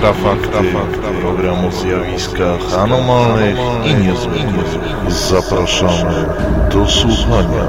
[0.00, 5.12] Infrafakty, Infrafakty program o zjawiskach anomalnych i niezwykłych.
[5.12, 6.26] Zapraszamy
[6.72, 7.64] do słuchania.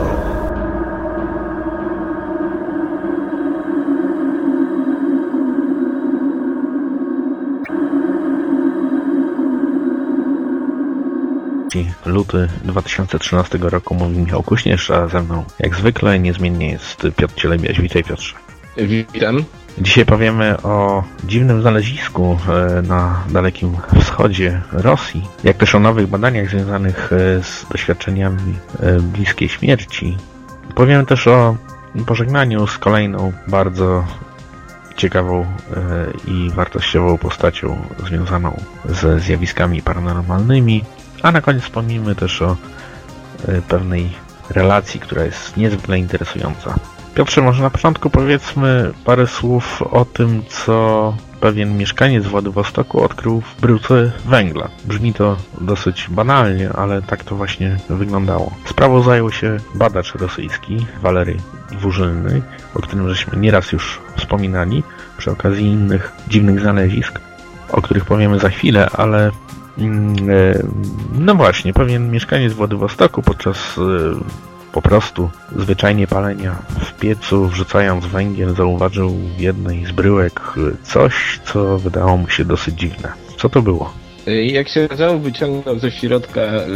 [12.06, 17.82] luty 2013 roku mówi Michał Kuśnierz, a ze mną jak zwykle niezmiennie jest Piotr Cielebiaś.
[17.82, 18.36] Witaj Piotrze.
[18.78, 19.46] Witam.
[19.78, 26.50] Dzisiaj powiemy o dziwnym znalezisku e, na Dalekim Wschodzie Rosji, jak też o nowych badaniach
[26.50, 30.18] związanych e, z doświadczeniami e, bliskiej śmierci.
[30.76, 31.56] Powiemy też o
[32.06, 34.04] pożegnaniu z kolejną bardzo
[34.96, 35.46] ciekawą
[36.28, 40.84] i wartościową postacią związaną ze zjawiskami paranormalnymi,
[41.24, 42.58] a na koniec wspomnimy też o
[43.68, 44.10] pewnej
[44.50, 46.76] relacji, która jest niezwykle interesująca.
[47.16, 53.62] Piotrze, może na początku powiedzmy parę słów o tym, co pewien mieszkaniec Władywostoku odkrył w
[53.62, 54.70] bryłce węgla.
[54.86, 58.52] Brzmi to dosyć banalnie, ale tak to właśnie wyglądało.
[58.66, 61.38] Sprawą zajął się badacz rosyjski, Walery
[61.72, 62.42] Dwurzylny,
[62.76, 64.84] o którym żeśmy nieraz już wspominali
[65.18, 67.20] przy okazji innych dziwnych znalezisk,
[67.70, 69.32] o których powiemy za chwilę, ale
[69.78, 70.64] mm, e,
[71.20, 78.56] no właśnie, pewien mieszkaniec Władywostoku podczas e, po prostu zwyczajnie palenia w piecu, wrzucając węgiel,
[78.56, 80.42] zauważył w jednej z bryłek
[80.84, 83.14] coś, co wydało mu się dosyć dziwne.
[83.38, 83.94] Co to było?
[84.28, 86.68] Jak się okazało, wyciągnął ze środka y,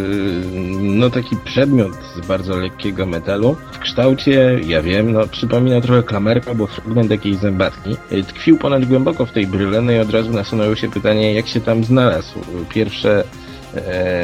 [0.81, 6.51] no taki przedmiot z bardzo lekkiego metalu w kształcie, ja wiem, no przypomina trochę klamerka
[6.51, 7.95] albo fragment jakiejś zębatki.
[8.11, 11.47] Y, tkwił ponad głęboko w tej bryle, no i od razu nasunęło się pytanie, jak
[11.47, 12.39] się tam znalazł.
[12.69, 13.23] Pierwsze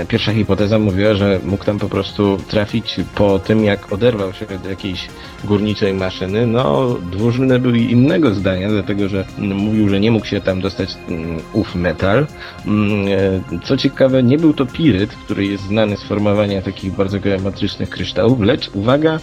[0.07, 4.65] pierwsza hipoteza mówiła, że mógł tam po prostu trafić po tym, jak oderwał się od
[4.69, 5.07] jakiejś
[5.43, 6.47] górniczej maszyny.
[6.47, 11.39] No, dwurzylny był innego zdania, dlatego że mówił, że nie mógł się tam dostać mm,
[11.53, 12.27] ów metal.
[12.67, 13.07] Mm,
[13.53, 17.89] e, co ciekawe, nie był to piryt, który jest znany z formowania takich bardzo geometrycznych
[17.89, 19.19] kryształów, lecz, uwaga,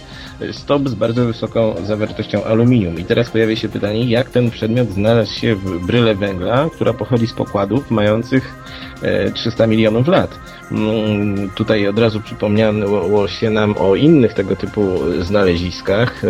[0.51, 2.99] stop z bardzo wysoką zawartością aluminium.
[2.99, 7.27] I teraz pojawia się pytanie, jak ten przedmiot znalazł się w bryle węgla, która pochodzi
[7.27, 8.55] z pokładów mających
[9.33, 10.39] 300 e, milionów lat.
[10.71, 16.27] Mm, tutaj od razu przypomniało się nam o innych tego typu znaleziskach, e,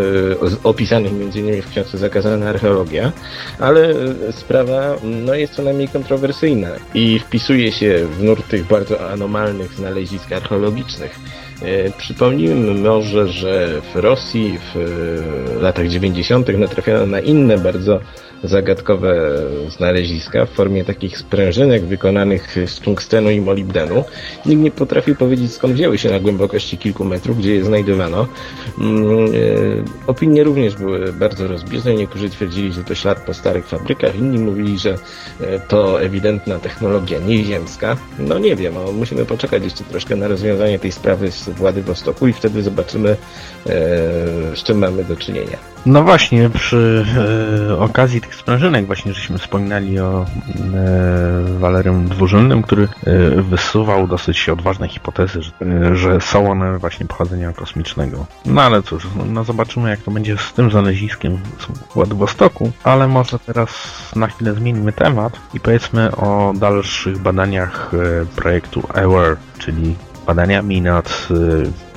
[0.64, 1.62] opisanych m.in.
[1.62, 3.12] w książce Zakazana Archeologia,
[3.60, 3.94] ale
[4.32, 10.32] sprawa no, jest co najmniej kontrowersyjna i wpisuje się w nurt tych bardzo anomalnych znalezisk
[10.32, 11.20] archeologicznych.
[11.62, 16.58] E, przypomnijmy może, że w Rosji w latach 90.
[16.58, 18.00] natrafiono na inne bardzo
[18.44, 24.04] zagadkowe znaleziska w formie takich sprężynek wykonanych z tungstenu i molibdenu.
[24.46, 28.28] Nikt nie potrafił powiedzieć skąd wzięły się na głębokości kilku metrów, gdzie je znajdowano.
[28.80, 29.30] Mm, e,
[30.08, 31.94] opinie również były bardzo rozbieżne.
[31.94, 34.96] Niektórzy twierdzili, że to ślad po starych fabrykach, inni mówili, że
[35.42, 37.98] e, to ewidentna technologia nieziemska.
[38.20, 42.64] No nie wiem, musimy poczekać jeszcze troszkę na rozwiązanie tej sprawy z Władywostoku i wtedy
[42.64, 43.16] zobaczymy, e,
[44.56, 45.58] z czym mamy do czynienia.
[45.86, 47.06] No właśnie, przy
[47.80, 54.88] okazji tych sprężynek właśnie żeśmy wspominali o e, Walerym Dwurzylnym, który e, wysuwał dosyć odważne
[54.88, 58.26] hipotezy, że, e, że są one właśnie pochodzenia kosmicznego.
[58.46, 63.08] No ale cóż, no, no zobaczymy jak to będzie z tym znaleziskiem w Władywostoku, ale
[63.08, 63.72] może teraz
[64.16, 69.96] na chwilę zmienimy temat i powiedzmy o dalszych badaniach e, projektu AWARE, czyli
[70.28, 71.89] badaniami nad e,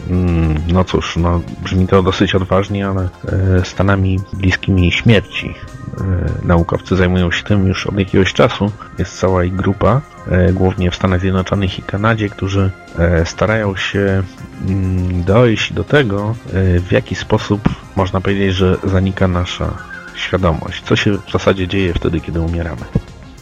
[0.68, 3.08] no cóż, no, brzmi to dosyć odważnie, ale
[3.58, 5.54] e, Stanami bliskimi śmierci.
[6.00, 8.72] E, naukowcy zajmują się tym już od jakiegoś czasu.
[8.98, 12.70] Jest cała ich grupa, e, głównie w Stanach Zjednoczonych i Kanadzie, którzy
[13.24, 14.22] starają się
[14.68, 16.34] mm, dojść do tego,
[16.80, 19.70] w jaki sposób można powiedzieć, że zanika nasza
[20.14, 20.82] świadomość.
[20.84, 22.82] Co się w zasadzie dzieje wtedy, kiedy umieramy.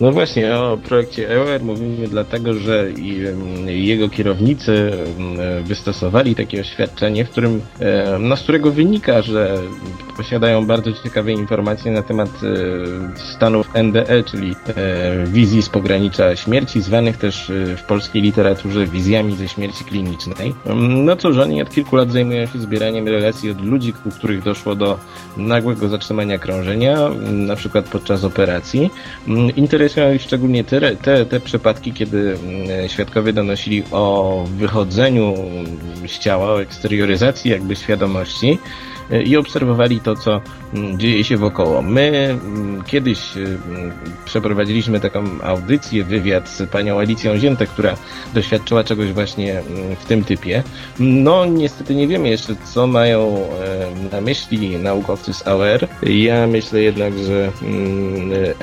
[0.01, 2.91] No właśnie, o projekcie EOR mówimy dlatego, że
[3.67, 4.93] jego kierownicy
[5.65, 7.61] wystosowali takie oświadczenie, w którym,
[8.21, 9.59] no, z którego wynika, że
[10.17, 16.83] posiadają bardzo ciekawe informacje na temat e, stanów NDE, czyli e, wizji z pogranicza śmierci,
[16.83, 20.55] zwanych też e, w polskiej literaturze wizjami ze śmierci klinicznej.
[21.05, 24.75] No cóż, oni od kilku lat zajmują się zbieraniem relacji od ludzi, u których doszło
[24.75, 24.99] do
[25.37, 26.97] nagłego zatrzymania krążenia,
[27.33, 28.91] na przykład podczas operacji.
[29.57, 35.35] Interes ich szczególnie te, te, te przypadki, kiedy mm, świadkowie donosili o wychodzeniu
[36.07, 38.59] z ciała, o eksterioryzacji jakby świadomości
[39.25, 40.41] i obserwowali to, co
[40.75, 41.83] mm, dzieje się wokoło.
[41.83, 43.21] My mm, kiedyś
[44.25, 47.97] przeprowadziliśmy taką audycję, wywiad z panią Alicją Ziętek, która
[48.35, 49.63] doświadczyła czegoś właśnie
[50.01, 50.63] w tym typie.
[50.99, 53.47] No niestety nie wiemy jeszcze, co mają
[54.13, 55.89] na myśli naukowcy z AOR.
[56.03, 57.53] Ja myślę jednak, że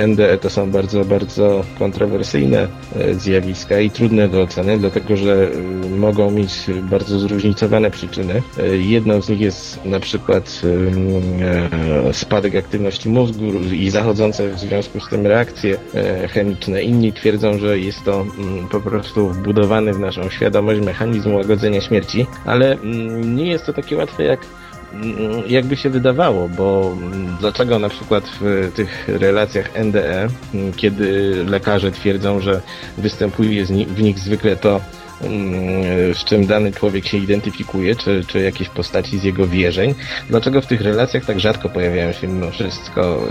[0.08, 5.90] NDE to są bardzo, bardzo kontrowersyjne e, zjawiska i trudne do oceny, dlatego że e,
[5.90, 6.52] mogą mieć
[6.84, 8.42] bardzo zróżnicowane przyczyny.
[8.58, 10.37] E, jedną z nich jest na przykład
[12.12, 15.78] spadek aktywności mózgu i zachodzące w związku z tym reakcje
[16.30, 16.84] chemiczne.
[16.84, 22.26] Inni twierdzą, że jest to mm, po prostu wbudowany w naszą świadomość mechanizm łagodzenia śmierci,
[22.46, 24.40] ale mm, nie jest to takie łatwe jak
[24.94, 26.98] Mm, jakby się wydawało, bo
[27.40, 30.28] dlaczego na przykład w tych relacjach NDE,
[30.76, 32.62] kiedy lekarze twierdzą, że
[32.98, 34.82] występuje w nich zwykle to,
[36.14, 39.96] z czym dany człowiek się identyfikuje, czy, czy jakieś postaci z jego wierzeń,
[40.30, 43.28] dlaczego w tych relacjach tak rzadko pojawiają się mimo wszystko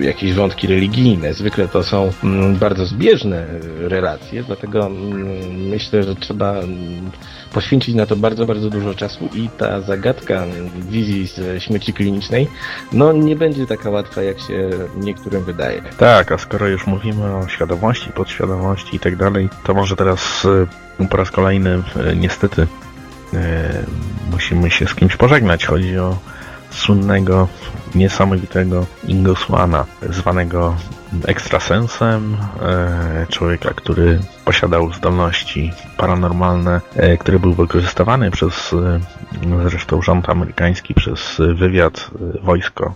[0.00, 1.34] y, jakieś wątki religijne.
[1.34, 2.12] Zwykle to są
[2.60, 3.46] bardzo zbieżne
[3.78, 4.90] relacje, dlatego
[5.52, 6.54] myślę, że trzeba
[7.52, 10.44] poświęcić na to bardzo, bardzo dużo czasu i ta zagadka
[10.90, 12.48] wizji z śmierci klinicznej,
[12.92, 15.82] no nie będzie taka łatwa, jak się niektórym wydaje.
[15.98, 20.85] Tak, a skoro już mówimy o świadomości, podświadomości i tak dalej, to może teraz e,
[21.10, 22.66] po raz kolejny e, niestety
[23.34, 23.84] e,
[24.32, 25.66] musimy się z kimś pożegnać.
[25.66, 26.18] Chodzi o
[26.70, 27.48] słynnego,
[27.94, 30.74] niesamowitego Ingosłana, zwanego
[31.26, 36.80] ekstrasensem, e, człowieka, który posiadał zdolności paranormalne,
[37.18, 38.74] który był wykorzystywany przez
[39.68, 42.10] zresztą rząd amerykański, przez wywiad,
[42.42, 42.94] wojsko.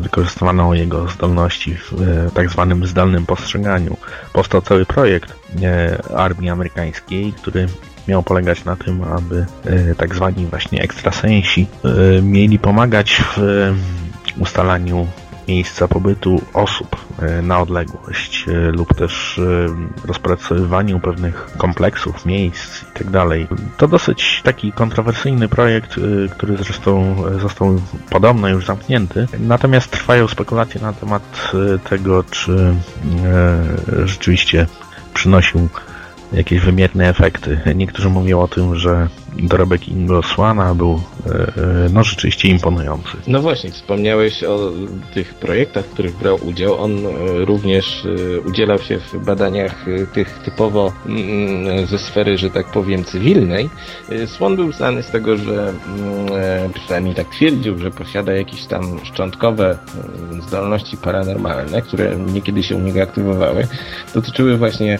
[0.00, 1.92] Wykorzystywano jego zdolności w
[2.34, 3.96] tak zwanym zdalnym postrzeganiu.
[4.32, 5.32] Powstał cały projekt
[6.16, 7.66] armii amerykańskiej, który
[8.08, 9.46] miał polegać na tym, aby
[9.96, 11.66] tak zwani właśnie ekstrasensi
[12.22, 13.42] mieli pomagać w
[14.38, 15.06] ustalaniu
[15.52, 23.12] miejsca pobytu osób e, na odległość e, lub też e, rozpracowywaniu pewnych kompleksów, miejsc itd.
[23.48, 25.96] Tak to dosyć taki kontrowersyjny projekt,
[26.30, 29.26] który zresztą został podobno już zamknięty.
[29.38, 31.52] Natomiast trwają spekulacje na temat
[31.90, 32.74] tego, czy
[34.04, 34.66] rzeczywiście
[35.14, 35.68] przynosił
[36.32, 37.60] jakieś wymierne efekty.
[37.74, 43.16] Niektórzy mówią o tym, że dorobek Ingo Swana był e, e, no rzeczywiście imponujący.
[43.26, 44.72] No właśnie, wspomniałeś o
[45.14, 46.82] tych projektach, w których brał udział.
[46.82, 48.06] On e, również
[48.46, 53.70] udzielał się w badaniach tych typowo mm, ze sfery, że tak powiem, cywilnej.
[54.26, 59.78] Swan był znany z tego, że mm, przynajmniej tak twierdził, że posiada jakieś tam szczątkowe
[60.48, 63.66] zdolności paranormalne, które niekiedy się u niego aktywowały.
[64.14, 64.98] Dotyczyły właśnie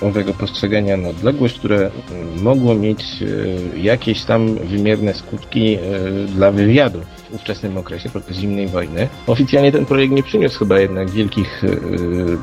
[0.00, 1.90] owego postrzegania na odległość, które
[2.36, 5.78] mogło mieć e, jakieś tam wymierne skutki e,
[6.26, 7.00] dla wywiadu
[7.30, 9.08] w ówczesnym okresie podczas zimnej wojny.
[9.26, 11.68] Oficjalnie ten projekt nie przyniósł chyba jednak wielkich e,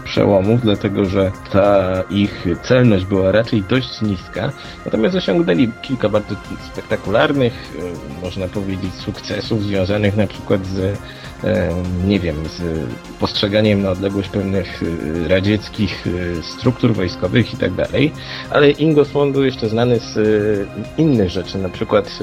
[0.04, 4.52] przełomów, dlatego że ta ich celność była raczej dość niska,
[4.86, 6.36] natomiast osiągnęli kilka bardzo
[6.72, 7.74] spektakularnych,
[8.24, 11.00] można powiedzieć, sukcesów związanych na przykład z
[12.08, 12.62] nie wiem, z
[13.20, 18.12] postrzeganiem na odległość pewnych y, radzieckich y, struktur wojskowych i tak dalej,
[18.50, 20.66] ale Ingo Swan był jeszcze znany z y,
[20.98, 22.20] innych rzeczy, na przykład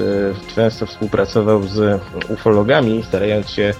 [0.55, 3.73] często współpracował z ufologami, starając się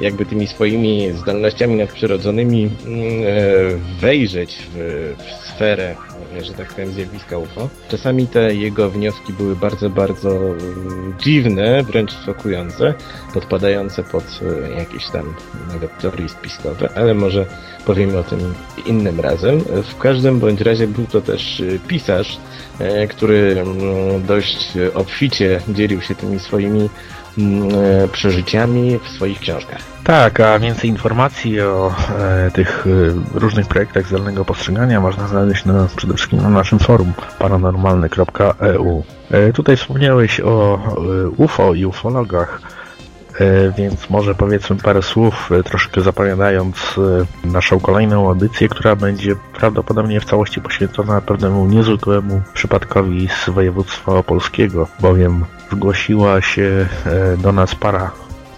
[0.00, 3.00] jakby tymi swoimi zdolnościami nadprzyrodzonymi mm,
[4.00, 5.94] wejrzeć w, w sferę
[6.42, 7.68] że tak powiem, zjawiska UFO.
[7.88, 10.54] Czasami te jego wnioski były bardzo, bardzo e,
[11.18, 12.94] dziwne, wręcz szokujące,
[13.34, 14.24] podpadające pod
[14.64, 15.34] e, jakieś tam
[15.72, 17.46] nawet teorie spiskowe, ale może
[17.86, 18.54] powiemy o tym
[18.86, 19.60] innym razem.
[19.94, 22.38] W każdym bądź razie był to też e, pisarz,
[23.08, 26.88] który mm, dość obficie dzielił się tymi swoimi
[28.12, 29.78] przeżyciami w swoich książkach.
[30.04, 35.88] Tak, a więcej informacji o e, tych e, różnych projektach zdalnego postrzegania można znaleźć na,
[35.96, 39.04] przede wszystkim na naszym forum paranormalny.eu.
[39.30, 42.83] E, tutaj wspomniałeś o e, UFO i ufologach, e,
[43.78, 46.76] więc może powiedzmy parę słów, e, troszkę zapowiadając
[47.44, 54.88] naszą kolejną audycję, która będzie prawdopodobnie w całości poświęcona pewnemu niezwykłemu przypadkowi z województwa opolskiego,
[55.00, 56.86] bowiem zgłosiła się
[57.38, 58.10] do nas para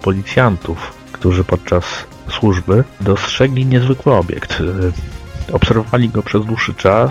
[0.02, 1.84] policjantów, którzy podczas
[2.30, 4.62] służby dostrzegli niezwykły obiekt.
[5.52, 7.10] Obserwowali go przez dłuższy czas,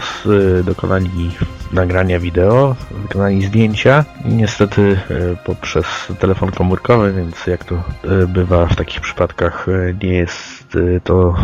[0.64, 1.32] dokonali
[1.76, 4.06] nagrania wideo, wykonali zdjęcia.
[4.26, 5.86] Niestety e, poprzez
[6.20, 11.36] telefon komórkowy, więc jak to e, bywa w takich przypadkach, e, nie jest to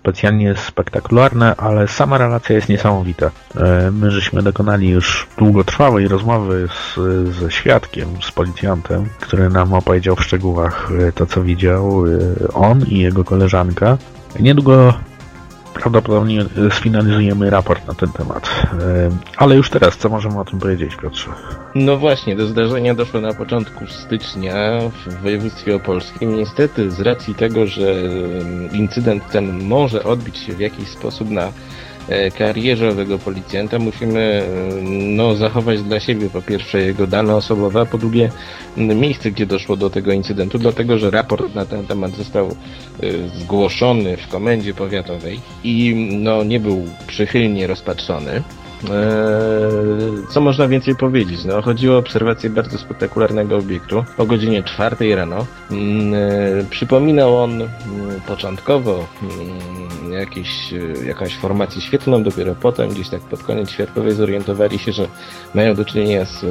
[0.00, 3.30] specjalnie spektakularne, ale sama relacja jest niesamowita.
[3.92, 6.98] My żeśmy dokonali już długotrwałej rozmowy z,
[7.34, 12.04] ze świadkiem, z policjantem, który nam opowiedział w szczegółach to, co widział
[12.54, 13.98] on i jego koleżanka.
[14.40, 14.94] Niedługo
[15.74, 18.62] prawdopodobnie sfinalizujemy raport na ten temat.
[19.36, 21.30] Ale już teraz, co możemy o tym powiedzieć, Piotrze?
[21.74, 24.54] No właśnie, do zdarzenia doszło na początku stycznia
[25.06, 26.36] w województwie opolskim.
[26.36, 27.94] Niestety, z racji tego, że
[28.72, 31.83] incydent ten może odbić się w jakiś sposób na E,
[32.38, 37.86] karierze owego policjanta musimy e, no, zachować dla siebie po pierwsze jego dane osobowe, a
[37.86, 38.30] po drugie
[38.76, 42.52] miejsce, gdzie doszło do tego incydentu, dlatego że raport na ten temat został e,
[43.38, 48.42] zgłoszony w komendzie powiatowej i no, nie był przychylnie rozpatrzony.
[50.30, 51.44] Co można więcej powiedzieć?
[51.44, 55.46] No, chodziło o obserwację bardzo spektakularnego obiektu o godzinie 4 rano.
[56.70, 57.68] Przypominał on
[58.26, 59.06] początkowo
[60.14, 64.92] mm, jakieś, e, jakąś formację świetlną, dopiero potem, gdzieś tak pod koniec światłowej zorientowali się,
[64.92, 65.08] że
[65.54, 66.48] mają do czynienia z e,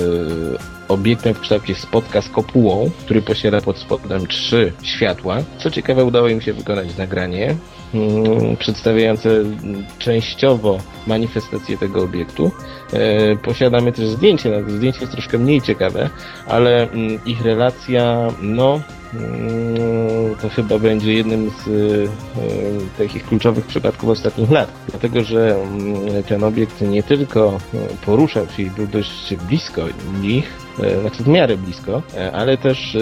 [0.88, 5.38] obiektem w kształcie spotka z kopułą, który posiada pod spodem trzy światła.
[5.58, 7.56] Co ciekawe, udało im się wykonać nagranie
[7.94, 9.30] mm, przedstawiające
[10.00, 10.78] częściowo
[11.08, 12.52] manifestację tego obiektu.
[12.94, 16.10] E, posiadamy też zdjęcie, zdjęcie jest troszkę mniej ciekawe,
[16.48, 18.82] ale mm, ich relacja, no,
[20.42, 24.72] to chyba będzie jednym z e, takich kluczowych przypadków ostatnich lat.
[24.90, 29.82] Dlatego, że mm, ten obiekt nie tylko e, poruszał się i był dość blisko
[30.22, 30.64] nich,
[31.02, 32.02] znaczy w miarę blisko,
[32.34, 32.98] ale też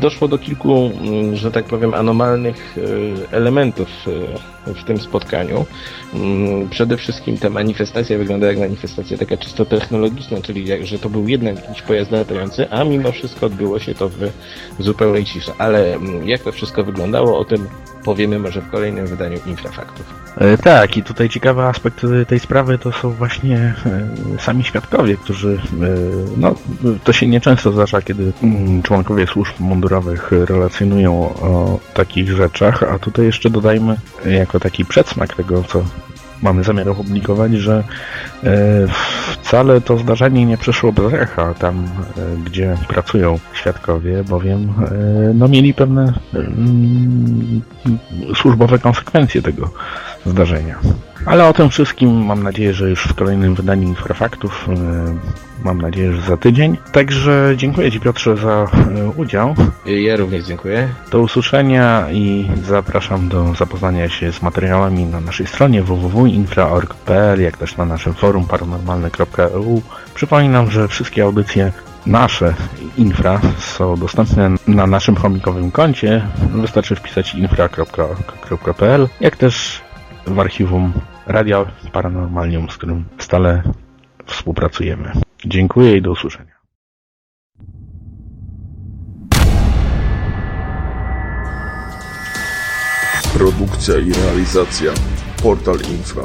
[0.00, 2.76] doszło do kilku, mm, że tak powiem, anomalnych
[3.30, 3.88] elementów
[4.66, 5.66] w tym spotkaniu.
[6.70, 11.28] Przede wszystkim ta manifestacja wygląda jak manifestacja taka czysto technologiczna, czyli jak, że to był
[11.28, 14.18] jednak jakiś pojazd latający, a mimo wszystko odbyło się to w
[14.78, 15.52] zupełnej ciszy.
[15.58, 17.68] Ale mm, jak to wszystko wyglądało, o tym
[18.04, 20.20] powiemy może w kolejnym wydaniu Infrafaktów.
[20.36, 23.74] E, tak, i tutaj ciekawy aspekt tej sprawy to są właśnie
[24.36, 25.86] e, sami świadkowie, którzy, e,
[26.36, 26.54] no,
[27.04, 33.24] to się nieczęsto zdarza, kiedy mm, członkowie służb mundurowych relacjonują o takich rzeczach, a tutaj
[33.24, 33.96] jeszcze dodajmy
[34.50, 35.84] jako taki przedsmak tego, co
[36.42, 37.84] mamy zamiar opublikować, że
[38.44, 38.86] e,
[39.32, 44.94] wcale to zdarzenie nie przeszło bez echa tam, e, gdzie pracują świadkowie, bowiem e,
[45.34, 47.62] no, mieli pewne mm,
[48.34, 49.70] służbowe konsekwencje tego
[50.26, 50.78] zdarzenia.
[51.26, 54.68] Ale o tym wszystkim mam nadzieję, że już w kolejnym wydaniu Infrafaktów,
[55.64, 56.76] mam nadzieję, że za tydzień.
[56.92, 58.66] Także dziękuję Ci Piotrze za
[59.16, 59.54] udział.
[59.86, 60.88] Ja również dziękuję.
[61.10, 67.76] Do usłyszenia i zapraszam do zapoznania się z materiałami na naszej stronie www.infra.org.pl, jak też
[67.76, 69.82] na naszym forum paranormalne.eu.
[70.14, 71.72] Przypominam, że wszystkie audycje
[72.06, 72.54] nasze
[72.96, 76.26] infra są dostępne na naszym chomikowym koncie.
[76.54, 79.82] Wystarczy wpisać infra.org.pl, jak też
[80.26, 80.92] w archiwum
[81.26, 83.62] Radia Paranormalium, z którym stale
[84.26, 85.12] współpracujemy.
[85.44, 86.60] Dziękuję i do usłyszenia.
[93.34, 94.92] Produkcja i realizacja
[95.42, 96.22] Portal Infra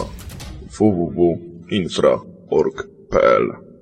[0.80, 3.75] www.infra.org.pl